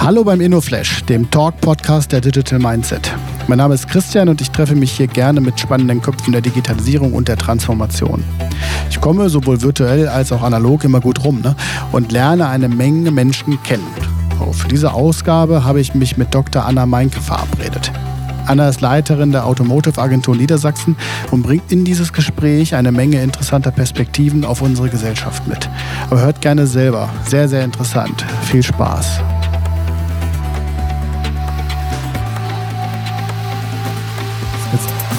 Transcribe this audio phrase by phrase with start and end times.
[0.00, 3.12] Hallo beim InnoFlash, dem Talk-Podcast der Digital Mindset.
[3.48, 7.12] Mein Name ist Christian und ich treffe mich hier gerne mit spannenden Köpfen der Digitalisierung
[7.14, 8.22] und der Transformation.
[8.88, 11.56] Ich komme sowohl virtuell als auch analog immer gut rum ne?
[11.90, 13.88] und lerne eine Menge Menschen kennen.
[14.52, 16.64] Für diese Ausgabe habe ich mich mit Dr.
[16.64, 17.90] Anna Meinke verabredet.
[18.46, 20.96] Anna ist Leiterin der Automotive Agentur Niedersachsen
[21.32, 25.68] und bringt in dieses Gespräch eine Menge interessanter Perspektiven auf unsere Gesellschaft mit.
[26.08, 27.10] Aber hört gerne selber.
[27.26, 28.24] Sehr, sehr interessant.
[28.44, 29.20] Viel Spaß.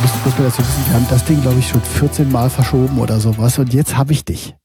[0.02, 3.00] Jetzt muss man dazu wissen, wir haben das Ding, glaube ich, schon 14 Mal verschoben
[3.00, 3.60] oder sowas.
[3.60, 4.56] Und jetzt habe ich dich.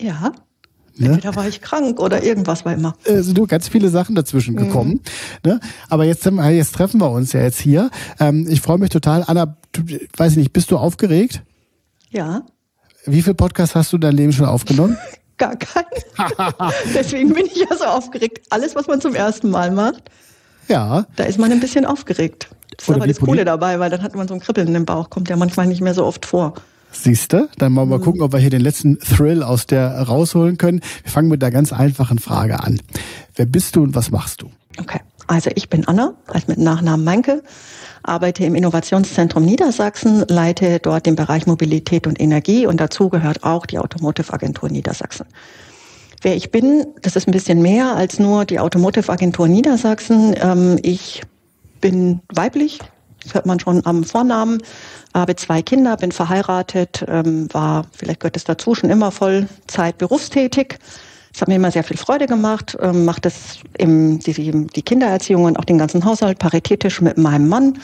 [0.00, 0.32] Ja.
[0.96, 1.10] Ne?
[1.10, 2.94] Entweder war ich krank oder irgendwas war immer.
[3.04, 4.58] Es sind nur ganz viele Sachen dazwischen mhm.
[4.58, 5.00] gekommen.
[5.44, 5.60] Ne?
[5.88, 7.90] Aber jetzt, jetzt treffen wir uns ja jetzt hier.
[8.20, 9.24] Ähm, ich freue mich total.
[9.26, 9.82] Anna, du,
[10.16, 11.42] weiß ich nicht, bist du aufgeregt?
[12.10, 12.42] Ja.
[13.04, 14.96] Wie viele Podcasts hast du in deinem Leben schon aufgenommen?
[15.38, 15.86] Gar keinen.
[16.94, 18.46] Deswegen bin ich ja so aufgeregt.
[18.50, 20.10] Alles, was man zum ersten Mal macht.
[20.68, 21.06] Ja.
[21.16, 22.48] Da ist man ein bisschen aufgeregt.
[22.78, 25.10] Das ist aber das Coole dabei, weil dann hat man so ein Kribbeln im Bauch.
[25.10, 26.54] Kommt ja manchmal nicht mehr so oft vor.
[26.92, 27.48] Siehst du?
[27.58, 28.02] Dann mal, mal mhm.
[28.02, 30.80] gucken, ob wir hier den letzten Thrill aus der rausholen können.
[31.02, 32.80] Wir fangen mit einer ganz einfachen Frage an.
[33.34, 34.50] Wer bist du und was machst du?
[34.80, 37.42] Okay, also ich bin Anna, als mit Nachnamen Meinke,
[38.02, 43.66] arbeite im Innovationszentrum Niedersachsen, leite dort den Bereich Mobilität und Energie und dazu gehört auch
[43.66, 45.26] die Automotive Agentur Niedersachsen.
[46.22, 50.34] Wer ich bin, das ist ein bisschen mehr als nur die Automotive Agentur Niedersachsen.
[50.40, 51.22] Ähm, ich
[51.80, 52.78] bin weiblich,
[53.22, 54.62] das hört man schon am Vornamen,
[55.14, 60.78] habe zwei Kinder, bin verheiratet, ähm, war, vielleicht gehört es dazu, schon immer Vollzeit berufstätig.
[61.38, 64.32] Es hat mir immer sehr viel Freude gemacht, ähm, mache das im, die,
[64.66, 67.78] die Kindererziehung und auch den ganzen Haushalt paritätisch mit meinem Mann.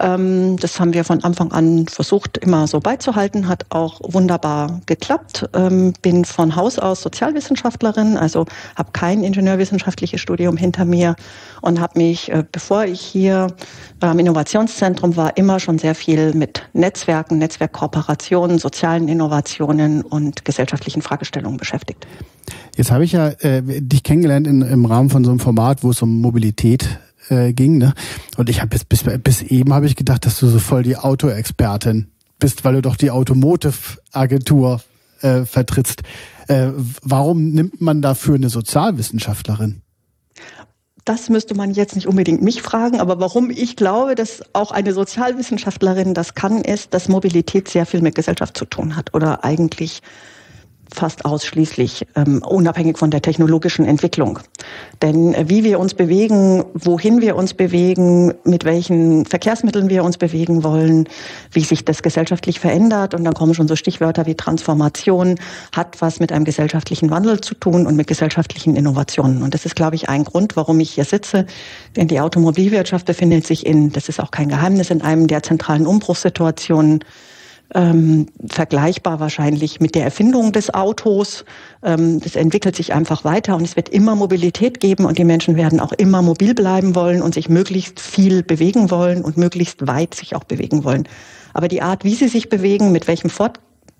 [0.00, 5.48] Ähm, das haben wir von Anfang an versucht, immer so beizuhalten, hat auch wunderbar geklappt.
[5.54, 11.14] Ähm, bin von Haus aus Sozialwissenschaftlerin, also habe kein ingenieurwissenschaftliches Studium hinter mir
[11.62, 13.46] und habe mich, äh, bevor ich hier
[14.00, 21.58] am Innovationszentrum war, immer schon sehr viel mit Netzwerken, Netzwerkkooperationen, sozialen Innovationen und gesellschaftlichen Fragestellungen
[21.58, 22.08] beschäftigt.
[22.76, 25.90] Jetzt habe ich ja äh, dich kennengelernt in, im Rahmen von so einem Format, wo
[25.90, 26.98] es um Mobilität
[27.28, 27.78] äh, ging.
[27.78, 27.94] Ne?
[28.36, 30.96] Und ich habe bis, bis, bis eben habe ich gedacht, dass du so voll die
[30.96, 32.08] Autoexpertin
[32.38, 34.80] bist, weil du doch die Automotive-Agentur
[35.20, 36.02] äh, vertrittst.
[36.46, 36.68] Äh,
[37.02, 39.82] warum nimmt man dafür eine Sozialwissenschaftlerin?
[41.04, 44.92] Das müsste man jetzt nicht unbedingt mich fragen, aber warum ich glaube, dass auch eine
[44.92, 50.02] Sozialwissenschaftlerin das kann, ist, dass Mobilität sehr viel mit Gesellschaft zu tun hat oder eigentlich
[50.92, 54.38] fast ausschließlich ähm, unabhängig von der technologischen Entwicklung.
[55.02, 60.18] Denn äh, wie wir uns bewegen, wohin wir uns bewegen, mit welchen Verkehrsmitteln wir uns
[60.18, 61.08] bewegen wollen,
[61.52, 65.36] wie sich das gesellschaftlich verändert, und dann kommen schon so Stichwörter wie Transformation,
[65.74, 69.42] hat was mit einem gesellschaftlichen Wandel zu tun und mit gesellschaftlichen Innovationen.
[69.42, 71.46] Und das ist, glaube ich, ein Grund, warum ich hier sitze.
[71.96, 75.86] Denn die Automobilwirtschaft befindet sich in, das ist auch kein Geheimnis, in einem der zentralen
[75.86, 77.04] Umbruchssituationen
[77.74, 81.44] ähm, vergleichbar wahrscheinlich mit der Erfindung des Autos.
[81.82, 85.56] Ähm, das entwickelt sich einfach weiter und es wird immer Mobilität geben und die Menschen
[85.56, 90.14] werden auch immer mobil bleiben wollen und sich möglichst viel bewegen wollen und möglichst weit
[90.14, 91.08] sich auch bewegen wollen.
[91.52, 93.30] Aber die Art, wie sie sich bewegen, mit welchem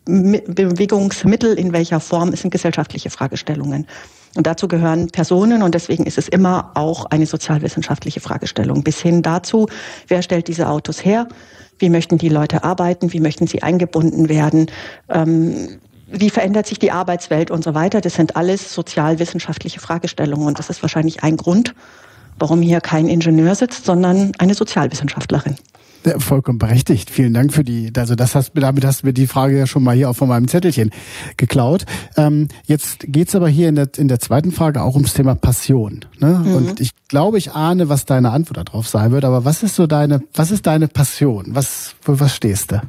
[0.08, 3.86] Fortbewegungsmittel, in welcher Form, sind gesellschaftliche Fragestellungen.
[4.34, 8.82] Und dazu gehören Personen und deswegen ist es immer auch eine sozialwissenschaftliche Fragestellung.
[8.82, 9.66] Bis hin dazu,
[10.06, 11.28] wer stellt diese Autos her?
[11.78, 13.12] Wie möchten die Leute arbeiten?
[13.12, 14.70] Wie möchten sie eingebunden werden?
[15.08, 15.78] Ähm,
[16.10, 18.00] wie verändert sich die Arbeitswelt und so weiter?
[18.00, 21.74] Das sind alles sozialwissenschaftliche Fragestellungen und das ist wahrscheinlich ein Grund,
[22.38, 25.56] warum hier kein Ingenieur sitzt, sondern eine Sozialwissenschaftlerin.
[26.04, 27.10] Ja, vollkommen berechtigt.
[27.10, 29.82] Vielen Dank für die, also das hast, damit hast du mir die Frage ja schon
[29.82, 30.90] mal hier auch von meinem Zettelchen
[31.36, 31.84] geklaut.
[32.16, 36.04] Ähm, jetzt geht's aber hier in der, in der zweiten Frage auch ums Thema Passion.
[36.18, 36.42] Ne?
[36.44, 36.54] Mhm.
[36.54, 39.24] Und ich glaube, ich ahne, was deine Antwort darauf sein wird.
[39.24, 41.46] Aber was ist so deine, was ist deine Passion?
[41.48, 42.80] Was, für was stehst du?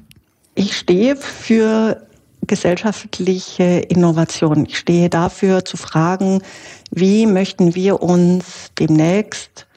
[0.55, 2.01] Ich stehe für
[2.45, 4.65] gesellschaftliche Innovation.
[4.65, 6.41] Ich stehe dafür zu fragen,
[6.91, 9.67] wie möchten wir uns demnächst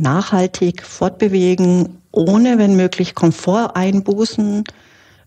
[0.00, 4.64] nachhaltig fortbewegen ohne, wenn möglich, Komfort einbußen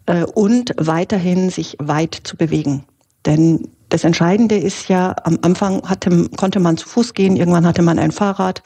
[0.08, 2.84] äh, und weiterhin sich weit zu bewegen.
[3.26, 7.82] Denn das Entscheidende ist ja, am Anfang hatte, konnte man zu Fuß gehen, irgendwann hatte
[7.82, 8.64] man ein Fahrrad,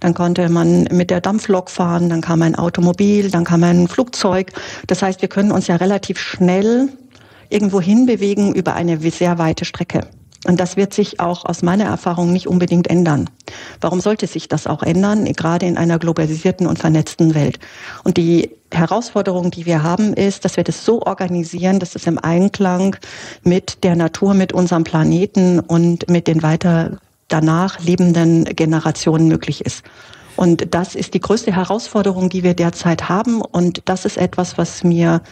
[0.00, 4.52] dann konnte man mit der Dampflok fahren, dann kam ein Automobil, dann kam ein Flugzeug.
[4.88, 6.88] Das heißt, wir können uns ja relativ schnell
[7.48, 10.08] irgendwo hinbewegen über eine sehr weite Strecke.
[10.44, 13.30] Und das wird sich auch aus meiner Erfahrung nicht unbedingt ändern.
[13.80, 17.58] Warum sollte sich das auch ändern, gerade in einer globalisierten und vernetzten Welt?
[18.04, 22.18] Und die Herausforderung, die wir haben, ist, dass wir das so organisieren, dass es im
[22.18, 22.96] Einklang
[23.42, 26.98] mit der Natur, mit unserem Planeten und mit den weiter
[27.28, 29.82] danach lebenden Generationen möglich ist.
[30.36, 33.40] Und das ist die größte Herausforderung, die wir derzeit haben.
[33.40, 35.22] Und das ist etwas, was mir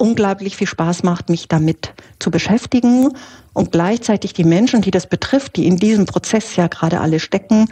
[0.00, 3.10] unglaublich viel Spaß macht, mich damit zu beschäftigen
[3.52, 7.68] und gleichzeitig die Menschen, die das betrifft, die in diesem Prozess ja gerade alle stecken,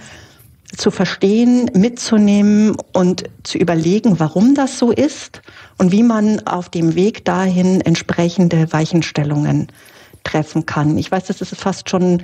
[0.77, 5.41] zu verstehen, mitzunehmen und zu überlegen, warum das so ist
[5.79, 9.69] und wie man auf dem Weg dahin entsprechende Weichenstellungen
[10.25, 10.99] treffen kann.
[10.99, 12.23] Ich weiß, das ist fast schon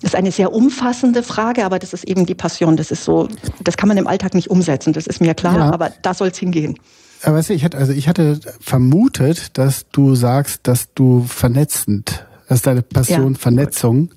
[0.00, 2.76] das ist eine sehr umfassende Frage, aber das ist eben die Passion.
[2.76, 3.28] Das ist so,
[3.60, 5.72] das kann man im Alltag nicht umsetzen, das ist mir klar, ja.
[5.72, 6.76] aber da soll es hingehen.
[7.22, 12.26] Aber weißt du, ich hatte, also ich hatte vermutet, dass du sagst, dass du vernetzend,
[12.48, 13.38] dass deine Passion ja.
[13.38, 14.10] Vernetzung.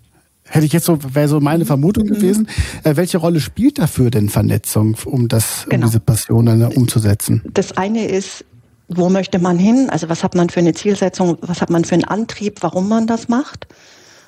[0.48, 2.14] Hätte ich jetzt so, wäre so meine Vermutung mhm.
[2.14, 2.48] gewesen.
[2.84, 5.86] Äh, welche Rolle spielt dafür denn Vernetzung, um das, genau.
[5.86, 7.42] um diese Passion dann umzusetzen?
[7.52, 8.46] Das eine ist,
[8.88, 9.90] wo möchte man hin?
[9.90, 11.38] Also was hat man für eine Zielsetzung?
[11.42, 13.68] Was hat man für einen Antrieb, warum man das macht?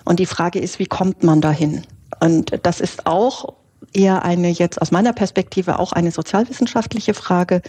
[0.06, 1.84] Und die Frage ist, wie kommt man dahin?
[2.20, 3.54] Und das ist auch
[3.94, 7.62] eher eine jetzt aus meiner Perspektive auch eine sozialwissenschaftliche Frage,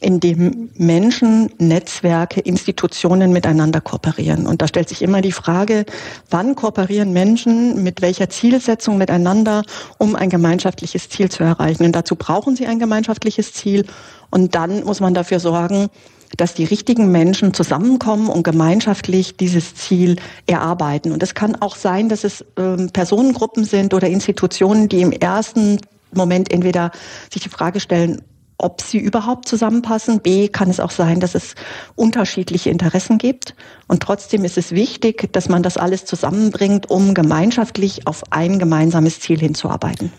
[0.00, 4.46] in dem Menschen, Netzwerke, Institutionen miteinander kooperieren.
[4.46, 5.84] Und da stellt sich immer die Frage,
[6.30, 9.62] wann kooperieren Menschen mit welcher Zielsetzung miteinander,
[9.98, 11.84] um ein gemeinschaftliches Ziel zu erreichen.
[11.84, 13.86] Und dazu brauchen sie ein gemeinschaftliches Ziel.
[14.30, 15.88] Und dann muss man dafür sorgen,
[16.36, 20.16] dass die richtigen Menschen zusammenkommen und gemeinschaftlich dieses Ziel
[20.46, 21.12] erarbeiten.
[21.12, 25.78] Und es kann auch sein, dass es äh, Personengruppen sind oder Institutionen, die im ersten
[26.12, 26.90] Moment entweder
[27.32, 28.22] sich die Frage stellen,
[28.58, 30.20] ob sie überhaupt zusammenpassen.
[30.20, 31.54] B kann es auch sein, dass es
[31.94, 33.54] unterschiedliche Interessen gibt.
[33.86, 39.20] Und trotzdem ist es wichtig, dass man das alles zusammenbringt, um gemeinschaftlich auf ein gemeinsames
[39.20, 40.12] Ziel hinzuarbeiten.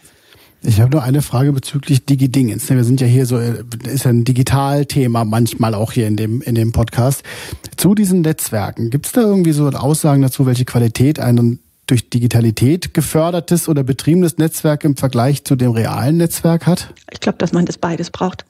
[0.63, 2.69] Ich habe nur eine Frage bezüglich Digidingens.
[2.69, 6.56] Wir sind ja hier so, ist ja ein Digitalthema manchmal auch hier in dem, in
[6.56, 7.24] dem Podcast.
[7.78, 12.94] Zu diesen Netzwerken, gibt es da irgendwie so Aussagen dazu, welche Qualität ein durch Digitalität
[12.94, 16.94] gefördertes oder betriebenes Netzwerk im Vergleich zu dem realen Netzwerk hat?
[17.12, 18.45] Ich glaube, dass man das beides braucht.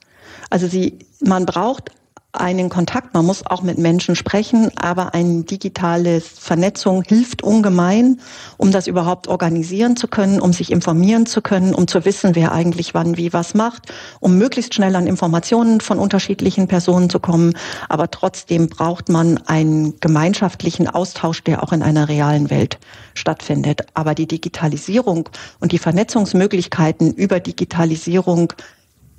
[0.50, 1.92] Also sie, man braucht
[2.40, 8.20] einen Kontakt, man muss auch mit Menschen sprechen, aber eine digitale Vernetzung hilft ungemein,
[8.58, 12.52] um das überhaupt organisieren zu können, um sich informieren zu können, um zu wissen, wer
[12.52, 17.54] eigentlich wann wie was macht, um möglichst schnell an Informationen von unterschiedlichen Personen zu kommen.
[17.90, 22.80] Aber trotzdem braucht man einen gemeinschaftlichen Austausch, der auch in einer realen Welt
[23.14, 23.82] stattfindet.
[23.94, 25.30] Aber die Digitalisierung
[25.60, 28.54] und die Vernetzungsmöglichkeiten über Digitalisierung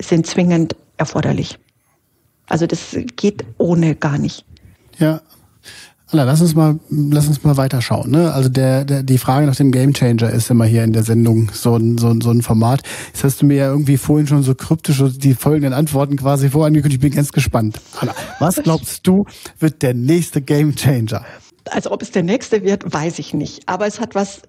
[0.00, 1.58] sind zwingend erforderlich.
[2.48, 4.44] Also das geht ohne gar nicht.
[4.98, 5.20] Ja.
[6.10, 8.10] Anna, lass uns mal, lass uns mal weiterschauen.
[8.10, 8.32] Ne?
[8.32, 11.76] Also der, der, die Frage nach dem Gamechanger ist immer hier in der Sendung so
[11.76, 12.80] ein, so, ein, so ein Format.
[13.08, 17.04] Jetzt hast du mir ja irgendwie vorhin schon so kryptisch die folgenden Antworten quasi vorangekündigt.
[17.04, 17.78] Ich bin ganz gespannt.
[18.00, 19.26] Anna, was glaubst du,
[19.58, 21.26] wird der nächste Gamechanger?
[21.70, 23.68] Also ob es der nächste wird, weiß ich nicht.
[23.68, 24.40] Aber es hat was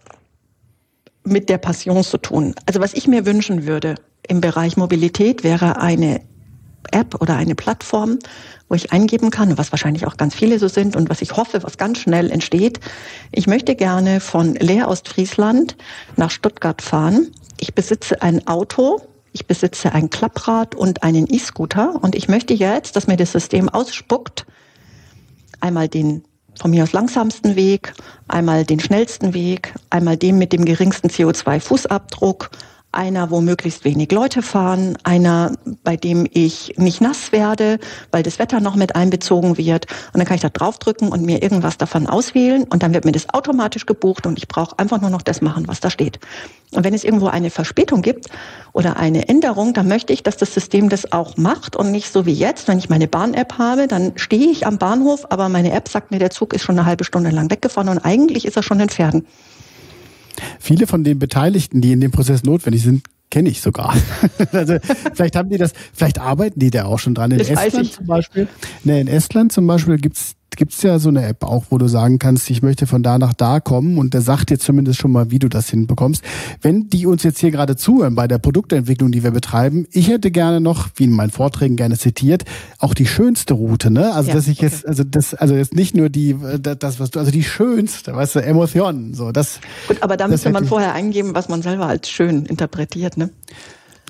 [1.26, 2.56] mit der Passion zu tun.
[2.68, 6.22] Also was ich mir wünschen würde im Bereich Mobilität wäre eine
[6.92, 8.20] App oder eine Plattform,
[8.68, 11.64] wo ich eingeben kann, was wahrscheinlich auch ganz viele so sind und was ich hoffe,
[11.64, 12.80] was ganz schnell entsteht.
[13.32, 15.76] Ich möchte gerne von Leer Ostfriesland
[16.16, 17.32] nach Stuttgart fahren.
[17.60, 19.02] Ich besitze ein Auto,
[19.34, 23.70] ich besitze ein Klapprad und einen E-Scooter und ich möchte jetzt, dass mir das System
[23.70, 24.46] ausspuckt,
[25.60, 26.24] einmal den
[26.60, 27.94] von mir aus langsamsten Weg,
[28.28, 32.50] einmal den schnellsten Weg, einmal den mit dem geringsten CO2-Fußabdruck,
[32.92, 35.54] einer, wo möglichst wenig Leute fahren, einer,
[35.84, 37.80] bei dem ich nicht nass werde,
[38.12, 39.86] weil das Wetter noch mit einbezogen wird.
[40.14, 43.12] Und dann kann ich da draufdrücken und mir irgendwas davon auswählen und dann wird mir
[43.12, 46.20] das automatisch gebucht und ich brauche einfach nur noch das machen, was da steht.
[46.72, 48.28] Und wenn es irgendwo eine Verspätung gibt
[48.74, 52.26] oder eine Änderung, dann möchte ich, dass das System das auch macht und nicht so
[52.26, 55.90] wie jetzt, wenn ich meine Bahn-App habe, dann stehe ich am Bahnhof, aber meine App
[55.90, 58.64] sagt mir, der Zug ist schon eine halbe Stunde lang weggefahren und eigentlich ist er
[58.64, 59.28] schon in Pferden.
[60.60, 63.96] Viele von den Beteiligten, die in dem Prozess notwendig sind, kenne ich sogar.
[64.52, 64.78] also
[65.14, 67.32] vielleicht haben die das, vielleicht arbeiten die da auch schon dran.
[67.32, 68.48] In das Estland zum Beispiel.
[68.84, 71.88] Ne, in Estland zum Beispiel gibt's gibt es ja so eine App auch, wo du
[71.88, 75.10] sagen kannst, ich möchte von da nach da kommen und der sagt dir zumindest schon
[75.12, 76.22] mal, wie du das hinbekommst.
[76.62, 80.32] Wenn die uns jetzt hier gerade zuhören bei der Produktentwicklung, die wir betreiben, ich hätte
[80.32, 82.44] gerne noch, wie in meinen Vorträgen gerne zitiert,
[82.78, 84.14] auch die schönste Route, ne?
[84.14, 84.66] Also ja, dass ich okay.
[84.66, 88.36] jetzt, also das, also jetzt nicht nur die, das was du, also die schönste, weißt
[88.36, 89.62] du, Emotionen, so das.
[89.88, 93.30] Gut, aber da müsste man vorher eingeben, was man selber als schön interpretiert, ne?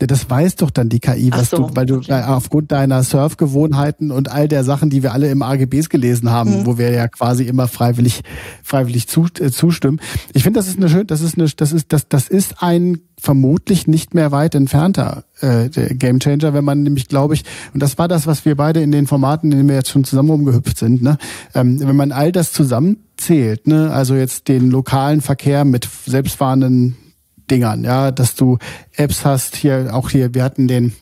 [0.08, 4.32] Das weiß doch dann die KI, was so, du, weil du aufgrund deiner Surfgewohnheiten und
[4.32, 6.65] all der Sachen, die wir alle im AGBs gelesen haben, mhm.
[6.65, 8.22] wo wir ja quasi immer freiwillig,
[8.63, 10.00] freiwillig zu, äh, zustimmen.
[10.34, 13.00] Ich finde, das ist eine schön, das ist eine, das ist, das, das ist ein
[13.20, 18.08] vermutlich nicht mehr weit entfernter äh, Gamechanger, wenn man nämlich, glaube ich, und das war
[18.08, 21.01] das, was wir beide in den Formaten, in denen wir jetzt schon zusammen rumgehüpft sind,
[21.01, 21.18] ne,
[21.53, 26.96] ähm, wenn man all das zusammenzählt, ne, also jetzt den lokalen Verkehr mit selbstfahrenden
[27.50, 28.58] Dingern, ja, dass du
[28.96, 30.94] Apps hast, hier, auch hier, wir hatten den,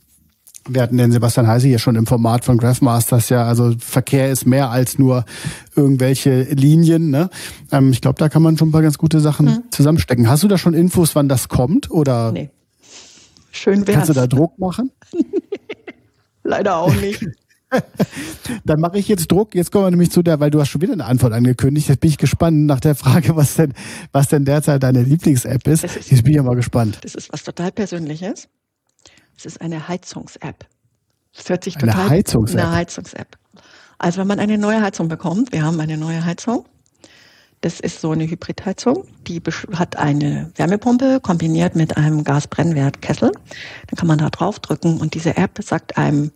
[0.67, 4.45] wir hatten den Sebastian Heise hier schon im Format von Graphmasters, ja, also Verkehr ist
[4.45, 5.25] mehr als nur
[5.75, 7.29] irgendwelche Linien, ne?
[7.71, 9.63] Ähm, ich glaube, da kann man schon ein paar ganz gute Sachen mhm.
[9.71, 10.29] zusammenstecken.
[10.29, 12.31] Hast du da schon Infos, wann das kommt, oder?
[12.31, 12.49] Nee.
[13.51, 13.95] Schön wär's.
[13.95, 14.91] Kannst du da Druck machen?
[16.43, 17.25] Leider auch nicht.
[18.65, 19.55] Dann mache ich jetzt Druck.
[19.55, 21.89] Jetzt kommen wir nämlich zu der, weil du hast schon wieder eine Antwort angekündigt.
[21.89, 23.73] Jetzt bin ich gespannt nach der Frage, was denn,
[24.11, 25.83] was denn derzeit deine Lieblings-App ist.
[25.83, 26.11] ist.
[26.11, 26.99] Jetzt bin ich ja mal gespannt.
[27.01, 28.47] Das ist was total Persönliches.
[29.37, 30.65] Es ist eine Heizungs-App.
[31.35, 32.59] Das hört sich total eine Heizungs-App.
[32.59, 33.37] Eine Heizungs-App.
[33.99, 36.65] Also wenn man eine neue Heizung bekommt, wir haben eine neue Heizung.
[37.61, 39.07] Das ist so eine Hybridheizung.
[39.27, 39.41] Die
[39.73, 43.31] hat eine Wärmepumpe kombiniert mit einem Gasbrennwertkessel.
[43.31, 46.31] Dann kann man da drauf drücken und diese App sagt einem,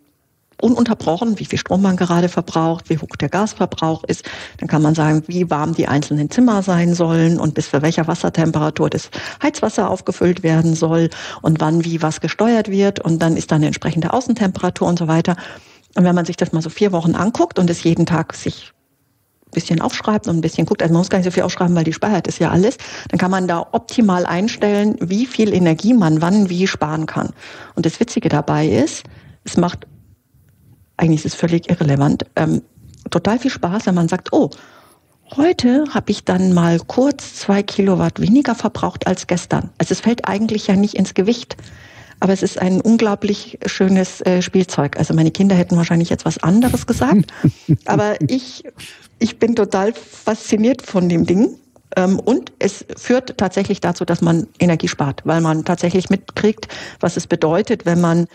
[0.61, 4.23] ununterbrochen, wie viel Strom man gerade verbraucht, wie hoch der Gasverbrauch ist.
[4.57, 8.07] Dann kann man sagen, wie warm die einzelnen Zimmer sein sollen und bis für welcher
[8.07, 9.09] Wassertemperatur das
[9.41, 11.09] Heizwasser aufgefüllt werden soll
[11.41, 12.99] und wann wie was gesteuert wird.
[12.99, 15.35] Und dann ist dann eine entsprechende Außentemperatur und so weiter.
[15.95, 18.71] Und wenn man sich das mal so vier Wochen anguckt und es jeden Tag sich
[19.47, 21.75] ein bisschen aufschreibt und ein bisschen guckt, also man muss gar nicht so viel aufschreiben,
[21.75, 22.77] weil die speichert ist ja alles,
[23.09, 27.31] dann kann man da optimal einstellen, wie viel Energie man wann wie sparen kann.
[27.75, 29.03] Und das Witzige dabei ist,
[29.43, 29.87] es macht
[31.01, 32.61] eigentlich ist es völlig irrelevant, ähm,
[33.09, 34.51] total viel Spaß, wenn man sagt, oh,
[35.35, 39.71] heute habe ich dann mal kurz zwei Kilowatt weniger verbraucht als gestern.
[39.79, 41.57] Also es fällt eigentlich ja nicht ins Gewicht.
[42.19, 44.97] Aber es ist ein unglaublich schönes äh, Spielzeug.
[44.97, 47.33] Also meine Kinder hätten wahrscheinlich jetzt was anderes gesagt.
[47.85, 48.63] aber ich,
[49.17, 51.57] ich bin total fasziniert von dem Ding.
[51.95, 56.67] Ähm, und es führt tatsächlich dazu, dass man Energie spart, weil man tatsächlich mitkriegt,
[56.99, 58.27] was es bedeutet, wenn man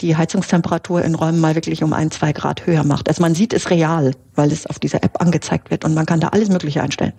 [0.00, 3.08] die Heizungstemperatur in Räumen mal wirklich um ein, zwei Grad höher macht.
[3.08, 6.20] Also man sieht es real, weil es auf dieser App angezeigt wird und man kann
[6.20, 7.12] da alles Mögliche einstellen.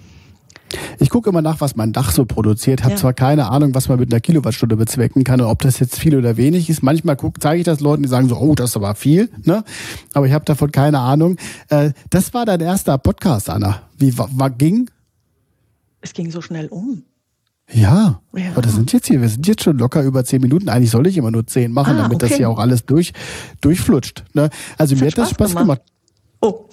[0.99, 2.83] Ich gucke immer nach, was mein Dach so produziert.
[2.83, 2.97] Habe ja.
[2.97, 6.15] zwar keine Ahnung, was man mit einer Kilowattstunde bezwecken kann und ob das jetzt viel
[6.15, 6.83] oder wenig ist.
[6.83, 9.29] Manchmal guck, zeige ich das Leuten, die sagen so, oh, das ist aber viel.
[9.43, 9.63] Ne?
[10.13, 11.37] Aber ich habe davon keine Ahnung.
[11.69, 13.81] Äh, das war dein erster Podcast, Anna.
[13.97, 14.89] Wie war, ging?
[16.01, 17.03] Es ging so schnell um.
[17.71, 20.69] Ja, ja, aber das sind jetzt hier, wir sind jetzt schon locker über zehn Minuten.
[20.69, 22.29] Eigentlich soll ich immer nur zehn machen, ah, damit okay.
[22.29, 23.11] das hier auch alles durch,
[23.59, 24.23] durchflutscht.
[24.33, 24.49] Ne?
[24.77, 25.63] Also das mir hat das Spaß gemacht.
[25.63, 25.81] gemacht.
[26.41, 26.69] Oh.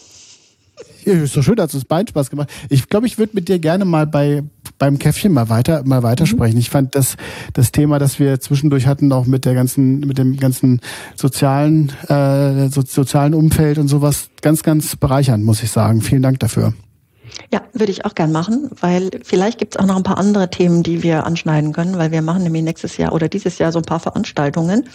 [1.04, 2.50] Ja, ist doch schön, dass es Bein Spaß gemacht.
[2.70, 4.42] Ich glaube, ich würde mit dir gerne mal bei
[4.78, 6.54] beim Käffchen mal weiter mal weitersprechen.
[6.54, 6.60] Mhm.
[6.60, 7.16] Ich fand das
[7.52, 10.80] das Thema, das wir zwischendurch hatten, auch mit der ganzen mit dem ganzen
[11.16, 16.00] sozialen äh, so, sozialen Umfeld und sowas ganz ganz bereichernd, muss ich sagen.
[16.00, 16.72] Vielen Dank dafür.
[17.52, 20.50] Ja, würde ich auch gern machen, weil vielleicht gibt es auch noch ein paar andere
[20.50, 23.78] Themen, die wir anschneiden können, weil wir machen nämlich nächstes Jahr oder dieses Jahr so
[23.78, 24.88] ein paar Veranstaltungen,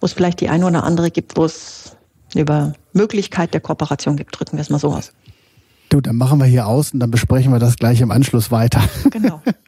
[0.00, 1.96] wo es vielleicht die eine oder andere gibt, wo es
[2.34, 4.38] über Möglichkeit der Kooperation gibt.
[4.38, 5.12] Drücken wir es mal so aus.
[5.88, 8.82] Du, dann machen wir hier aus und dann besprechen wir das gleich im Anschluss weiter.
[9.10, 9.40] Genau.